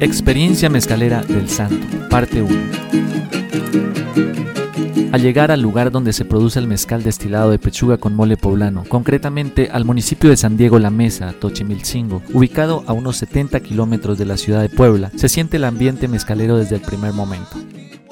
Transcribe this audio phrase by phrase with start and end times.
[0.00, 2.54] Experiencia Mezcalera del Santo, parte 1.
[5.10, 8.84] Al llegar al lugar donde se produce el mezcal destilado de pechuga con mole poblano,
[8.88, 14.26] concretamente al municipio de San Diego La Mesa, Tochimilcingo, ubicado a unos 70 kilómetros de
[14.26, 17.58] la ciudad de Puebla, se siente el ambiente mezcalero desde el primer momento.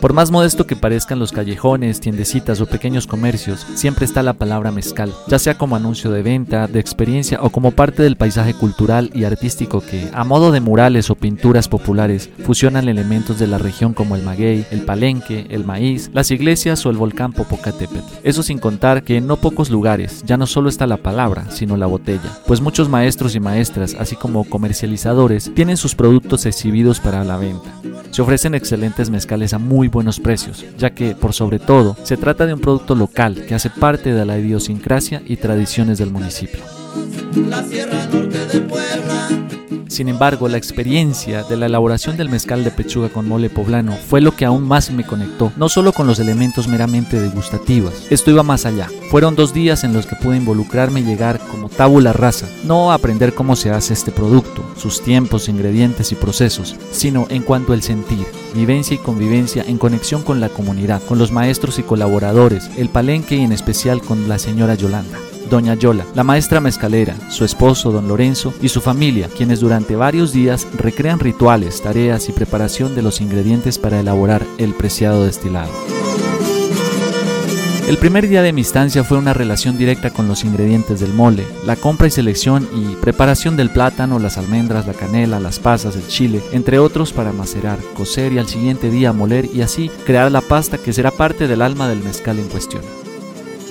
[0.00, 4.70] Por más modesto que parezcan los callejones, tiendecitas o pequeños comercios, siempre está la palabra
[4.70, 9.10] mezcal, ya sea como anuncio de venta, de experiencia o como parte del paisaje cultural
[9.12, 13.92] y artístico que, a modo de murales o pinturas populares, fusionan elementos de la región
[13.92, 17.98] como el maguey, el palenque, el maíz, las iglesias o el volcán Popocatépetl.
[18.22, 21.76] Eso sin contar que en no pocos lugares ya no solo está la palabra, sino
[21.76, 27.24] la botella, pues muchos maestros y maestras, así como comercializadores, tienen sus productos exhibidos para
[27.24, 27.74] la venta.
[28.10, 32.46] Se ofrecen excelentes mezcales a muy buenos precios, ya que, por sobre todo, se trata
[32.46, 36.60] de un producto local que hace parte de la idiosincrasia y tradiciones del municipio.
[39.88, 44.20] Sin embargo, la experiencia de la elaboración del mezcal de pechuga con mole poblano fue
[44.20, 48.42] lo que aún más me conectó, no solo con los elementos meramente degustativos, esto iba
[48.42, 48.88] más allá.
[49.10, 52.94] Fueron dos días en los que pude involucrarme y llegar como tabula rasa, no a
[52.94, 57.82] aprender cómo se hace este producto, sus tiempos, ingredientes y procesos, sino en cuanto al
[57.82, 62.90] sentir, vivencia y convivencia en conexión con la comunidad, con los maestros y colaboradores, el
[62.90, 65.18] palenque y en especial con la señora Yolanda.
[65.48, 70.32] Doña Yola, la maestra mezcalera, su esposo Don Lorenzo y su familia, quienes durante varios
[70.32, 75.72] días recrean rituales, tareas y preparación de los ingredientes para elaborar el preciado destilado.
[77.88, 81.46] El primer día de mi estancia fue una relación directa con los ingredientes del mole,
[81.64, 86.06] la compra y selección y preparación del plátano, las almendras, la canela, las pasas, el
[86.06, 90.42] chile, entre otros para macerar, cocer y al siguiente día moler y así crear la
[90.42, 93.07] pasta que será parte del alma del mezcal en cuestión.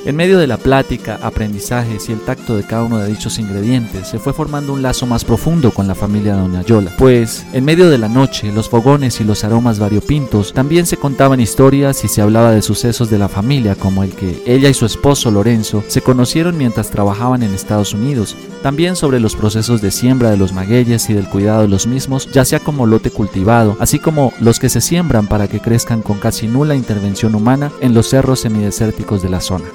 [0.07, 4.07] En medio de la plática, aprendizajes y el tacto de cada uno de dichos ingredientes,
[4.07, 7.65] se fue formando un lazo más profundo con la familia de Doña Yola, pues en
[7.65, 12.07] medio de la noche, los fogones y los aromas variopintos, también se contaban historias y
[12.07, 15.83] se hablaba de sucesos de la familia, como el que ella y su esposo Lorenzo
[15.89, 20.53] se conocieron mientras trabajaban en Estados Unidos, también sobre los procesos de siembra de los
[20.53, 24.61] magueyes y del cuidado de los mismos, ya sea como lote cultivado, así como los
[24.61, 29.21] que se siembran para que crezcan con casi nula intervención humana en los cerros semidesérticos
[29.21, 29.65] de la zona.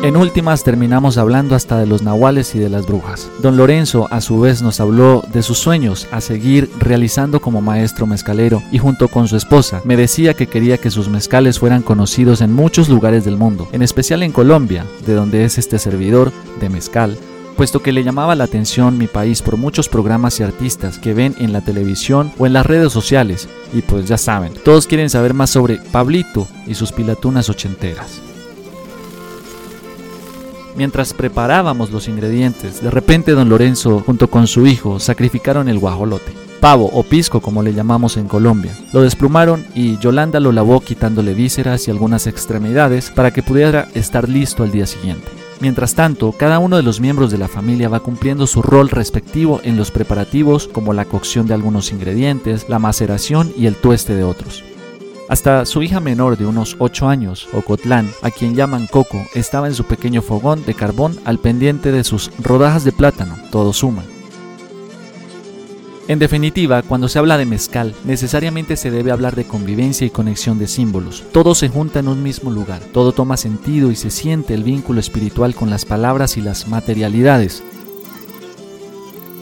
[0.00, 3.28] En últimas terminamos hablando hasta de los nahuales y de las brujas.
[3.42, 8.06] Don Lorenzo a su vez nos habló de sus sueños a seguir realizando como maestro
[8.06, 12.42] mezcalero y junto con su esposa me decía que quería que sus mezcales fueran conocidos
[12.42, 16.30] en muchos lugares del mundo, en especial en Colombia, de donde es este servidor
[16.60, 17.18] de mezcal,
[17.56, 21.34] puesto que le llamaba la atención mi país por muchos programas y artistas que ven
[21.38, 23.48] en la televisión o en las redes sociales.
[23.74, 28.27] Y pues ya saben, todos quieren saber más sobre Pablito y sus pilatunas ochenteras.
[30.78, 36.32] Mientras preparábamos los ingredientes, de repente don Lorenzo junto con su hijo sacrificaron el guajolote,
[36.60, 38.78] pavo o pisco como le llamamos en Colombia.
[38.92, 44.28] Lo desplumaron y Yolanda lo lavó quitándole vísceras y algunas extremidades para que pudiera estar
[44.28, 45.26] listo al día siguiente.
[45.58, 49.60] Mientras tanto, cada uno de los miembros de la familia va cumpliendo su rol respectivo
[49.64, 54.22] en los preparativos como la cocción de algunos ingredientes, la maceración y el tueste de
[54.22, 54.62] otros.
[55.28, 59.74] Hasta su hija menor de unos 8 años, Ocotlán, a quien llaman Coco, estaba en
[59.74, 64.02] su pequeño fogón de carbón al pendiente de sus rodajas de plátano, todo suma.
[66.08, 70.58] En definitiva, cuando se habla de mezcal, necesariamente se debe hablar de convivencia y conexión
[70.58, 71.22] de símbolos.
[71.32, 75.00] Todo se junta en un mismo lugar, todo toma sentido y se siente el vínculo
[75.00, 77.62] espiritual con las palabras y las materialidades,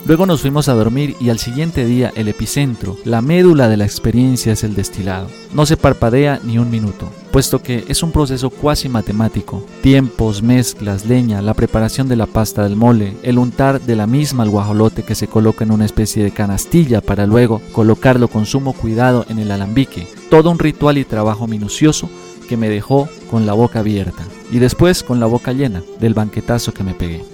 [0.06, 3.84] Luego nos fuimos a dormir y al siguiente día el epicentro, la médula de la
[3.84, 5.26] experiencia es el destilado.
[5.52, 9.66] No se parpadea ni un minuto, puesto que es un proceso cuasi matemático.
[9.82, 14.44] Tiempos, mezclas, leña, la preparación de la pasta del mole, el untar de la misma
[14.44, 18.74] al guajolote que se coloca en una especie de canastilla para luego colocarlo con sumo
[18.74, 20.06] cuidado en el alambique.
[20.30, 22.08] Todo un ritual y trabajo minucioso
[22.48, 26.72] que me dejó con la boca abierta y después con la boca llena del banquetazo
[26.72, 27.24] que me pegué.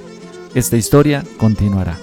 [0.54, 1.98] Esta historia continuará.